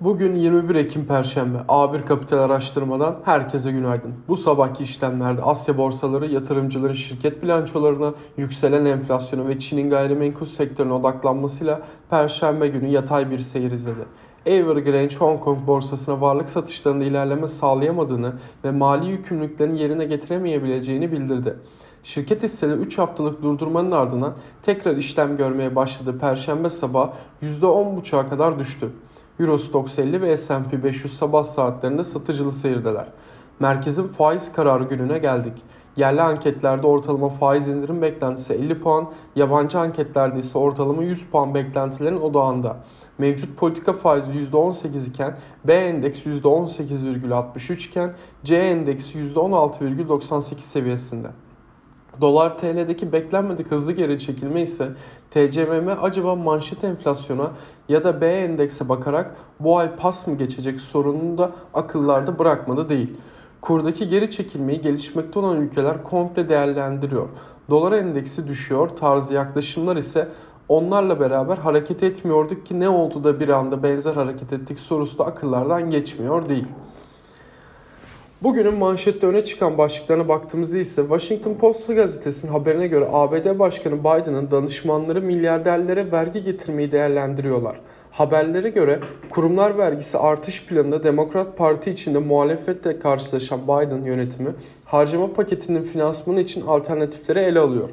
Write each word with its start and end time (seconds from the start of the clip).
Bugün 0.00 0.34
21 0.34 0.74
Ekim 0.74 1.04
Perşembe. 1.04 1.58
A1 1.58 2.04
Kapital 2.04 2.38
Araştırma'dan 2.38 3.16
herkese 3.24 3.72
günaydın. 3.72 4.14
Bu 4.28 4.36
sabahki 4.36 4.82
işlemlerde 4.82 5.42
Asya 5.42 5.78
borsaları 5.78 6.26
yatırımcıların 6.26 6.94
şirket 6.94 7.42
bilançolarına, 7.42 8.14
yükselen 8.36 8.84
enflasyona 8.84 9.48
ve 9.48 9.58
Çin'in 9.58 9.90
gayrimenkul 9.90 10.46
sektörüne 10.46 10.92
odaklanmasıyla 10.92 11.82
Perşembe 12.10 12.68
günü 12.68 12.86
yatay 12.86 13.30
bir 13.30 13.38
seyir 13.38 13.72
izledi. 13.72 14.04
Evergrande 14.46 15.16
Hong 15.16 15.40
Kong 15.40 15.66
borsasına 15.66 16.20
varlık 16.20 16.50
satışlarında 16.50 17.04
ilerleme 17.04 17.48
sağlayamadığını 17.48 18.32
ve 18.64 18.70
mali 18.70 19.10
yükümlülüklerini 19.10 19.80
yerine 19.80 20.04
getiremeyebileceğini 20.04 21.12
bildirdi. 21.12 21.56
Şirket 22.02 22.42
hisseleri 22.42 22.80
3 22.80 22.98
haftalık 22.98 23.42
durdurmanın 23.42 23.92
ardından 23.92 24.32
tekrar 24.62 24.96
işlem 24.96 25.36
görmeye 25.36 25.76
başladığı 25.76 26.18
Perşembe 26.18 26.70
sabahı 26.70 27.10
%10.5'a 27.42 28.28
kadar 28.28 28.58
düştü. 28.58 28.90
Eurostox 29.40 29.98
50 29.98 30.22
ve 30.22 30.36
S&P 30.36 30.84
500 30.84 31.16
sabah 31.16 31.44
saatlerinde 31.44 32.04
satıcılı 32.04 32.52
seyirdeler. 32.52 33.06
Merkezin 33.60 34.06
faiz 34.06 34.52
kararı 34.52 34.84
gününe 34.84 35.18
geldik. 35.18 35.52
Yerli 35.96 36.22
anketlerde 36.22 36.86
ortalama 36.86 37.28
faiz 37.28 37.68
indirim 37.68 38.02
beklentisi 38.02 38.52
50 38.52 38.80
puan, 38.80 39.10
yabancı 39.36 39.78
anketlerde 39.78 40.38
ise 40.38 40.58
ortalama 40.58 41.02
100 41.02 41.26
puan 41.26 41.54
beklentilerin 41.54 42.20
odağında. 42.20 42.76
Mevcut 43.18 43.56
politika 43.56 43.92
faizi 43.92 44.30
%18 44.30 45.08
iken 45.08 45.36
B 45.64 45.74
endeksi 45.74 46.30
%18,63 46.30 47.88
iken 47.88 48.14
C 48.44 48.56
endeksi 48.56 49.18
%16,98 49.18 50.60
seviyesinde. 50.60 51.28
Dolar 52.20 52.58
TL'deki 52.58 53.12
beklenmedik 53.12 53.70
hızlı 53.70 53.92
geri 53.92 54.18
çekilme 54.18 54.62
ise 54.62 54.88
TCMM 55.30 55.88
acaba 56.02 56.34
manşet 56.36 56.84
enflasyona 56.84 57.50
ya 57.88 58.04
da 58.04 58.20
B 58.20 58.26
endekse 58.26 58.88
bakarak 58.88 59.36
bu 59.60 59.78
ay 59.78 59.96
pas 59.96 60.26
mı 60.26 60.36
geçecek 60.36 60.80
sorununu 60.80 61.38
da 61.38 61.50
akıllarda 61.74 62.38
bırakmadı 62.38 62.88
değil. 62.88 63.16
Kurdaki 63.60 64.08
geri 64.08 64.30
çekilmeyi 64.30 64.80
gelişmekte 64.80 65.38
olan 65.38 65.56
ülkeler 65.56 66.02
komple 66.02 66.48
değerlendiriyor. 66.48 67.28
Dolar 67.70 67.92
endeksi 67.92 68.48
düşüyor 68.48 68.88
tarzı 68.88 69.34
yaklaşımlar 69.34 69.96
ise 69.96 70.28
onlarla 70.68 71.20
beraber 71.20 71.56
hareket 71.56 72.02
etmiyorduk 72.02 72.66
ki 72.66 72.80
ne 72.80 72.88
oldu 72.88 73.24
da 73.24 73.40
bir 73.40 73.48
anda 73.48 73.82
benzer 73.82 74.14
hareket 74.14 74.52
ettik 74.52 74.78
sorusu 74.78 75.18
da 75.18 75.24
akıllardan 75.24 75.90
geçmiyor 75.90 76.48
değil. 76.48 76.66
Bugünün 78.42 78.74
manşette 78.74 79.26
öne 79.26 79.44
çıkan 79.44 79.78
başlıklarına 79.78 80.28
baktığımızda 80.28 80.78
ise 80.78 81.02
Washington 81.02 81.54
Post 81.54 81.86
gazetesinin 81.88 82.52
haberine 82.52 82.86
göre 82.86 83.08
ABD 83.12 83.58
Başkanı 83.58 84.00
Biden'ın 84.00 84.50
danışmanları 84.50 85.22
milyarderlere 85.22 86.12
vergi 86.12 86.42
getirmeyi 86.42 86.92
değerlendiriyorlar. 86.92 87.80
Haberlere 88.10 88.70
göre 88.70 89.00
kurumlar 89.30 89.78
vergisi 89.78 90.18
artış 90.18 90.64
planında 90.64 91.04
Demokrat 91.04 91.56
Parti 91.56 91.90
içinde 91.90 92.18
muhalefetle 92.18 92.98
karşılaşan 92.98 93.60
Biden 93.64 94.04
yönetimi 94.04 94.50
harcama 94.84 95.32
paketinin 95.32 95.82
finansmanı 95.82 96.40
için 96.40 96.66
alternatifleri 96.66 97.38
ele 97.38 97.58
alıyor. 97.58 97.88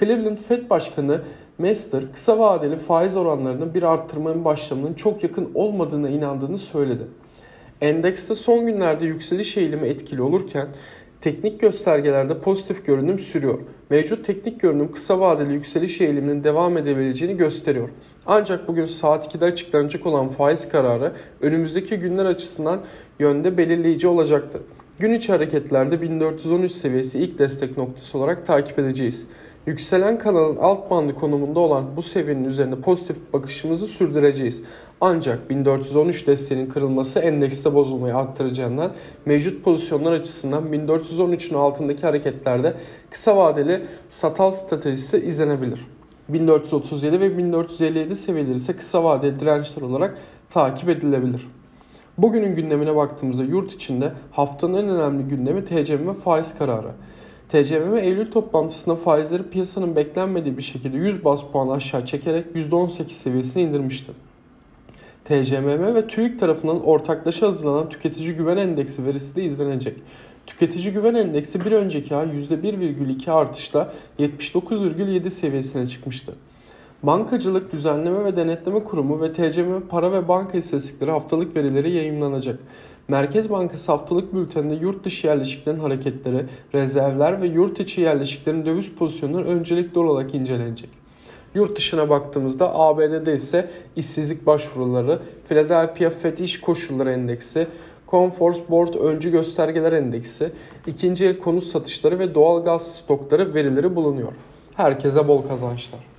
Cleveland 0.00 0.38
Fed 0.48 0.70
Başkanı 0.70 1.20
Mester 1.58 2.02
kısa 2.14 2.38
vadeli 2.38 2.78
faiz 2.78 3.16
oranlarının 3.16 3.74
bir 3.74 3.82
arttırmanın 3.82 4.44
başlamanın 4.44 4.94
çok 4.94 5.22
yakın 5.22 5.50
olmadığına 5.54 6.08
inandığını 6.08 6.58
söyledi. 6.58 7.02
Endekste 7.80 8.34
son 8.34 8.66
günlerde 8.66 9.06
yükseliş 9.06 9.56
eğilimi 9.56 9.88
etkili 9.88 10.22
olurken 10.22 10.68
teknik 11.20 11.60
göstergelerde 11.60 12.38
pozitif 12.38 12.86
görünüm 12.86 13.18
sürüyor. 13.18 13.58
Mevcut 13.90 14.24
teknik 14.24 14.60
görünüm 14.60 14.92
kısa 14.92 15.20
vadeli 15.20 15.52
yükseliş 15.52 16.00
eğiliminin 16.00 16.44
devam 16.44 16.78
edebileceğini 16.78 17.36
gösteriyor. 17.36 17.88
Ancak 18.26 18.68
bugün 18.68 18.86
saat 18.86 19.34
2'de 19.34 19.44
açıklanacak 19.44 20.06
olan 20.06 20.28
faiz 20.28 20.68
kararı 20.68 21.12
önümüzdeki 21.40 21.96
günler 21.96 22.24
açısından 22.24 22.80
yönde 23.18 23.58
belirleyici 23.58 24.06
olacaktır. 24.08 24.62
Gün 24.98 25.12
içi 25.12 25.32
hareketlerde 25.32 26.00
1413 26.00 26.72
seviyesi 26.72 27.18
ilk 27.18 27.38
destek 27.38 27.76
noktası 27.78 28.18
olarak 28.18 28.46
takip 28.46 28.78
edeceğiz. 28.78 29.26
Yükselen 29.66 30.18
kanalın 30.18 30.56
alt 30.56 30.90
bandı 30.90 31.14
konumunda 31.14 31.60
olan 31.60 31.84
bu 31.96 32.02
seviyenin 32.02 32.44
üzerinde 32.44 32.80
pozitif 32.80 33.32
bakışımızı 33.32 33.86
sürdüreceğiz. 33.86 34.62
Ancak 35.00 35.50
1413 35.50 36.26
desteğinin 36.26 36.70
kırılması 36.70 37.18
endekste 37.18 37.74
bozulmayı 37.74 38.16
arttıracağından 38.16 38.92
mevcut 39.26 39.64
pozisyonlar 39.64 40.12
açısından 40.12 40.64
1413'ün 40.64 41.58
altındaki 41.58 42.02
hareketlerde 42.02 42.74
kısa 43.10 43.36
vadeli 43.36 43.82
satal 44.08 44.52
stratejisi 44.52 45.18
izlenebilir. 45.18 45.86
1437 46.28 47.20
ve 47.20 47.38
1457 47.38 48.16
seviyeleri 48.16 48.54
ise 48.54 48.76
kısa 48.76 49.04
vadeli 49.04 49.40
dirençler 49.40 49.82
olarak 49.82 50.18
takip 50.50 50.88
edilebilir. 50.88 51.48
Bugünün 52.18 52.54
gündemine 52.54 52.96
baktığımızda 52.96 53.44
yurt 53.44 53.72
içinde 53.72 54.12
haftanın 54.30 54.74
en 54.74 54.88
önemli 54.88 55.28
gündemi 55.28 55.64
TCM 55.64 56.08
ve 56.08 56.14
faiz 56.14 56.58
kararı. 56.58 56.90
TCMM 57.48 57.96
Eylül 57.96 58.30
toplantısında 58.30 58.96
faizleri 58.96 59.42
piyasanın 59.42 59.96
beklenmediği 59.96 60.56
bir 60.56 60.62
şekilde 60.62 60.96
100 60.96 61.24
bas 61.24 61.40
puan 61.52 61.68
aşağı 61.68 62.04
çekerek 62.04 62.46
%18 62.54 63.08
seviyesine 63.08 63.62
indirmişti. 63.62 64.12
TCMM 65.24 65.94
ve 65.94 66.06
TÜİK 66.06 66.40
tarafından 66.40 66.84
ortaklaşa 66.84 67.46
hazırlanan 67.46 67.88
tüketici 67.88 68.36
güven 68.36 68.56
endeksi 68.56 69.06
verisi 69.06 69.36
de 69.36 69.44
izlenecek. 69.44 69.96
Tüketici 70.46 70.92
güven 70.92 71.14
endeksi 71.14 71.64
bir 71.64 71.72
önceki 71.72 72.16
ay 72.16 72.26
%1,2 72.26 73.30
artışla 73.30 73.92
79,7 74.18 75.30
seviyesine 75.30 75.86
çıkmıştı. 75.86 76.34
Bankacılık 77.06 77.72
Düzenleme 77.72 78.24
ve 78.24 78.36
Denetleme 78.36 78.84
Kurumu 78.84 79.20
ve 79.20 79.32
TCM 79.32 79.80
Para 79.88 80.12
ve 80.12 80.28
Banka 80.28 80.58
İstatistikleri 80.58 81.10
haftalık 81.10 81.56
verileri 81.56 81.92
yayımlanacak. 81.92 82.58
Merkez 83.08 83.50
Bankası 83.50 83.92
haftalık 83.92 84.34
bülteninde 84.34 84.74
yurt 84.74 85.04
dışı 85.04 85.26
yerleşiklerin 85.26 85.78
hareketleri, 85.78 86.44
rezervler 86.74 87.42
ve 87.42 87.46
yurt 87.46 87.80
içi 87.80 88.00
yerleşiklerin 88.00 88.66
döviz 88.66 88.90
pozisyonları 88.90 89.44
öncelikli 89.44 89.98
olarak 89.98 90.34
incelenecek. 90.34 90.90
Yurt 91.54 91.76
dışına 91.76 92.10
baktığımızda 92.10 92.74
ABD'de 92.74 93.34
ise 93.34 93.70
işsizlik 93.96 94.46
başvuruları, 94.46 95.18
Philadelphia 95.48 96.10
FED 96.10 96.38
İş 96.38 96.60
Koşulları 96.60 97.12
Endeksi, 97.12 97.66
Conforce 98.10 98.60
Board 98.70 98.94
Öncü 98.94 99.30
Göstergeler 99.30 99.92
Endeksi, 99.92 100.52
ikinci 100.86 101.26
el 101.26 101.38
konut 101.38 101.64
satışları 101.64 102.18
ve 102.18 102.34
doğal 102.34 102.64
gaz 102.64 102.94
stokları 102.94 103.54
verileri 103.54 103.96
bulunuyor. 103.96 104.32
Herkese 104.74 105.28
bol 105.28 105.42
kazançlar. 105.42 106.13